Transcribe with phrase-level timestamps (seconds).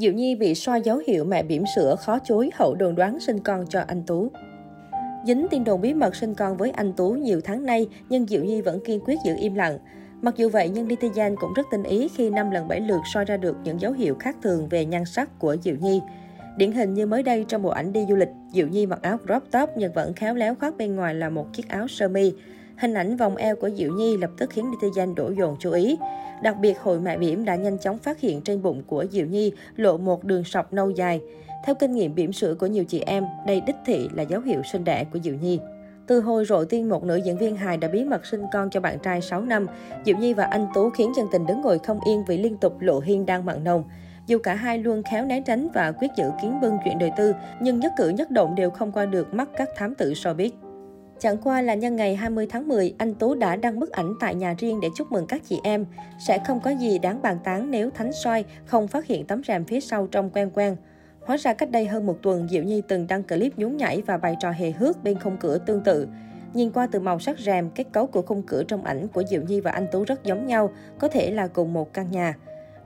[0.00, 3.38] Diệu Nhi bị soi dấu hiệu mẹ bỉm sữa khó chối hậu đồn đoán sinh
[3.40, 4.30] con cho anh Tú.
[5.26, 8.44] Dính tin đồn bí mật sinh con với anh Tú nhiều tháng nay, nhưng Diệu
[8.44, 9.78] Nhi vẫn kiên quyết giữ im lặng.
[10.22, 13.24] Mặc dù vậy, nhưng netizen cũng rất tinh ý khi năm lần bảy lượt soi
[13.24, 16.00] ra được những dấu hiệu khác thường về nhan sắc của Diệu Nhi.
[16.56, 19.18] Điển hình như mới đây trong bộ ảnh đi du lịch, Diệu Nhi mặc áo
[19.26, 22.32] crop top nhưng vẫn khéo léo khoác bên ngoài là một chiếc áo sơ mi.
[22.78, 25.98] Hình ảnh vòng eo của Diệu Nhi lập tức khiến netizen đổ dồn chú ý.
[26.42, 29.52] Đặc biệt, hội mẹ bỉm đã nhanh chóng phát hiện trên bụng của Diệu Nhi
[29.76, 31.20] lộ một đường sọc nâu dài.
[31.64, 34.62] Theo kinh nghiệm bỉm sữa của nhiều chị em, đây đích thị là dấu hiệu
[34.72, 35.60] sinh đẻ của Diệu Nhi.
[36.06, 38.80] Từ hồi rộ tiên một nữ diễn viên hài đã bí mật sinh con cho
[38.80, 39.66] bạn trai 6 năm,
[40.04, 42.80] Diệu Nhi và anh Tú khiến dân tình đứng ngồi không yên vì liên tục
[42.80, 43.84] lộ hiên đang mặn nồng.
[44.26, 47.32] Dù cả hai luôn khéo né tránh và quyết giữ kiến bưng chuyện đời tư,
[47.60, 50.50] nhưng nhất cử nhất động đều không qua được mắt các thám tử showbiz.
[51.18, 54.34] Chẳng qua là nhân ngày 20 tháng 10, anh Tú đã đăng bức ảnh tại
[54.34, 55.86] nhà riêng để chúc mừng các chị em.
[56.26, 59.64] Sẽ không có gì đáng bàn tán nếu Thánh soi không phát hiện tấm rèm
[59.64, 60.76] phía sau trong quen quen.
[61.20, 64.16] Hóa ra cách đây hơn một tuần, Diệu Nhi từng đăng clip nhún nhảy và
[64.16, 66.08] bày trò hề hước bên khung cửa tương tự.
[66.54, 69.42] Nhìn qua từ màu sắc rèm, kết cấu của khung cửa trong ảnh của Diệu
[69.42, 72.34] Nhi và anh Tú rất giống nhau, có thể là cùng một căn nhà.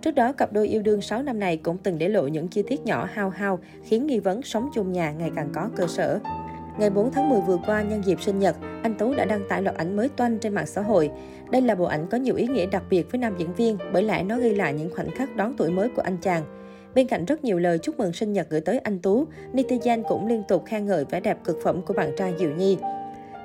[0.02, 2.62] Trước đó, cặp đôi yêu đương 6 năm này cũng từng để lộ những chi
[2.68, 6.18] tiết nhỏ hao hao, khiến nghi vấn sống chung nhà ngày càng có cơ sở.
[6.80, 9.62] Ngày 4 tháng 10 vừa qua, nhân dịp sinh nhật, anh Tú đã đăng tải
[9.62, 11.10] loạt ảnh mới toanh trên mạng xã hội.
[11.50, 14.02] Đây là bộ ảnh có nhiều ý nghĩa đặc biệt với nam diễn viên, bởi
[14.02, 16.42] lẽ nó ghi lại những khoảnh khắc đón tuổi mới của anh chàng.
[16.94, 20.26] Bên cạnh rất nhiều lời chúc mừng sinh nhật gửi tới anh Tú, netizen cũng
[20.26, 22.78] liên tục khen ngợi vẻ đẹp cực phẩm của bạn trai Diệu Nhi.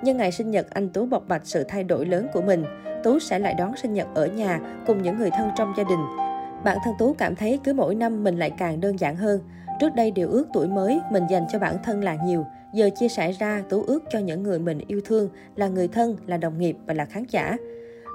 [0.02, 2.64] Nhân ngày sinh nhật, anh Tú bộc bạch sự thay đổi lớn của mình.
[3.04, 6.00] Tú sẽ lại đón sinh nhật ở nhà cùng những người thân trong gia đình.
[6.64, 9.40] Bản thân Tú cảm thấy cứ mỗi năm mình lại càng đơn giản hơn.
[9.80, 12.46] Trước đây điều ước tuổi mới mình dành cho bản thân là nhiều.
[12.76, 16.18] Giờ chia sẻ ra, Tú ước cho những người mình yêu thương là người thân,
[16.28, 17.58] là đồng nghiệp và là khán giả.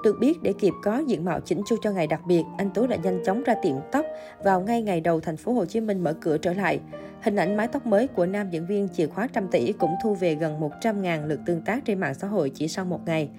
[0.03, 2.87] Được biết, để kịp có diện mạo chỉnh chu cho ngày đặc biệt, anh Tú
[2.87, 4.05] đã nhanh chóng ra tiệm tóc
[4.43, 6.79] vào ngay ngày đầu thành phố Hồ Chí Minh mở cửa trở lại.
[7.21, 10.15] Hình ảnh mái tóc mới của nam diễn viên chìa khóa trăm tỷ cũng thu
[10.15, 13.29] về gần 100.000 lượt tương tác trên mạng xã hội chỉ sau một ngày.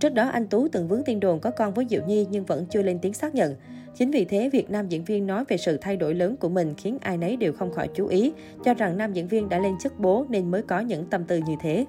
[0.00, 2.66] Trước đó, anh Tú từng vướng tin đồn có con với Diệu Nhi nhưng vẫn
[2.70, 3.54] chưa lên tiếng xác nhận.
[3.94, 6.74] Chính vì thế, việc nam diễn viên nói về sự thay đổi lớn của mình
[6.74, 8.32] khiến ai nấy đều không khỏi chú ý,
[8.64, 11.40] cho rằng nam diễn viên đã lên chức bố nên mới có những tâm tư
[11.46, 11.86] như thế.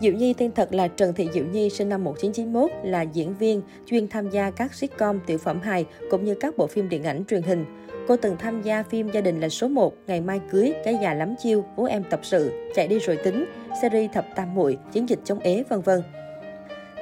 [0.00, 3.62] Diệu Nhi tên thật là Trần Thị Diệu Nhi, sinh năm 1991, là diễn viên,
[3.86, 7.24] chuyên tham gia các sitcom, tiểu phẩm hài cũng như các bộ phim điện ảnh
[7.28, 7.64] truyền hình.
[8.08, 11.14] Cô từng tham gia phim Gia đình là số 1, Ngày mai cưới, Cái già
[11.14, 13.44] lắm chiêu, Bố em tập sự, Chạy đi rồi tính,
[13.82, 16.02] series Thập Tam muội, Chiến dịch chống ế, vân vân.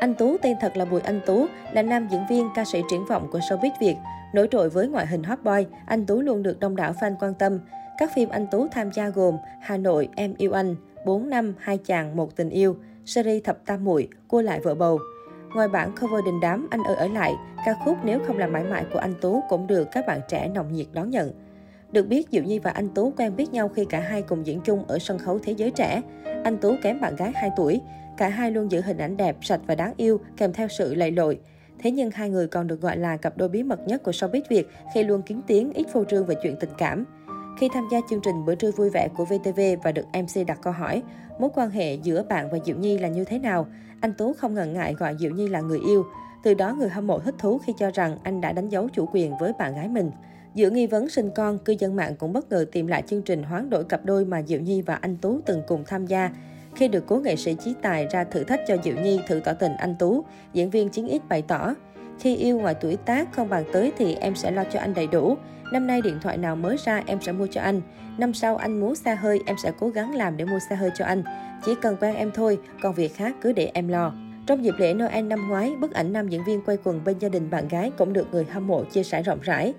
[0.02, 3.04] Anh Tú tên thật là Bùi Anh Tú, là nam diễn viên, ca sĩ triển
[3.04, 3.96] vọng của showbiz Việt.
[4.32, 7.34] Nổi trội với ngoại hình hot boy, anh Tú luôn được đông đảo fan quan
[7.34, 7.58] tâm.
[7.98, 10.76] Các phim anh Tú tham gia gồm Hà Nội, Em yêu anh,
[11.06, 14.98] 4 năm, hai chàng, một tình yêu, series Thập Tam muội, Cua lại vợ bầu.
[15.54, 17.34] Ngoài bản cover đình đám Anh ơi ở lại,
[17.66, 20.48] ca khúc Nếu không là mãi mãi của anh Tú cũng được các bạn trẻ
[20.48, 21.32] nồng nhiệt đón nhận.
[21.92, 24.60] Được biết, Diệu Nhi và anh Tú quen biết nhau khi cả hai cùng diễn
[24.60, 26.02] chung ở sân khấu Thế giới trẻ.
[26.44, 27.80] Anh Tú kém bạn gái 2 tuổi.
[28.16, 31.10] Cả hai luôn giữ hình ảnh đẹp, sạch và đáng yêu, kèm theo sự lầy
[31.10, 31.40] lội.
[31.78, 34.42] Thế nhưng hai người còn được gọi là cặp đôi bí mật nhất của showbiz
[34.48, 37.04] Việt khi luôn kiến tiếng ít phô trương về chuyện tình cảm.
[37.58, 40.58] Khi tham gia chương trình Bữa trưa vui vẻ của VTV và được MC đặt
[40.62, 41.02] câu hỏi,
[41.38, 43.66] mối quan hệ giữa bạn và Diệu Nhi là như thế nào,
[44.00, 46.04] anh Tú không ngần ngại gọi Diệu Nhi là người yêu.
[46.42, 49.08] Từ đó người hâm mộ thích thú khi cho rằng anh đã đánh dấu chủ
[49.12, 50.10] quyền với bạn gái mình.
[50.54, 53.42] Giữa nghi vấn sinh con, cư dân mạng cũng bất ngờ tìm lại chương trình
[53.42, 56.30] hoán đổi cặp đôi mà Diệu Nhi và anh Tú từng cùng tham gia.
[56.74, 59.52] Khi được cố nghệ sĩ Chí Tài ra thử thách cho Diệu Nhi thử tỏ
[59.52, 61.74] tình anh Tú, diễn viên Chiến Ít bày tỏ,
[62.18, 65.06] khi yêu ngoài tuổi tác không bàn tới thì em sẽ lo cho anh đầy
[65.06, 65.36] đủ.
[65.72, 67.80] Năm nay điện thoại nào mới ra em sẽ mua cho anh.
[68.18, 70.90] Năm sau anh muốn xa hơi em sẽ cố gắng làm để mua xa hơi
[70.94, 71.22] cho anh.
[71.64, 74.12] Chỉ cần quen em thôi, còn việc khác cứ để em lo.
[74.46, 77.28] Trong dịp lễ Noel năm ngoái, bức ảnh nam diễn viên quay quần bên gia
[77.28, 79.74] đình bạn gái cũng được người hâm mộ chia sẻ rộng rãi.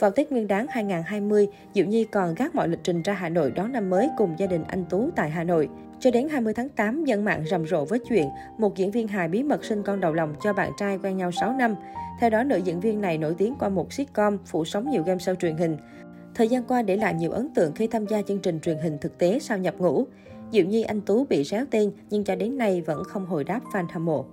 [0.00, 3.50] Vào Tết Nguyên đán 2020, Diệu Nhi còn gác mọi lịch trình ra Hà Nội
[3.50, 5.68] đón năm mới cùng gia đình anh Tú tại Hà Nội.
[6.00, 9.28] Cho đến 20 tháng 8, dân mạng rầm rộ với chuyện một diễn viên hài
[9.28, 11.74] bí mật sinh con đầu lòng cho bạn trai quen nhau 6 năm.
[12.20, 15.18] Theo đó, nữ diễn viên này nổi tiếng qua một sitcom phụ sóng nhiều game
[15.18, 15.76] show truyền hình.
[16.34, 18.98] Thời gian qua để lại nhiều ấn tượng khi tham gia chương trình truyền hình
[19.00, 20.04] thực tế sau nhập ngũ.
[20.52, 23.60] Diệu Nhi anh Tú bị réo tên nhưng cho đến nay vẫn không hồi đáp
[23.72, 24.24] fan hâm mộ.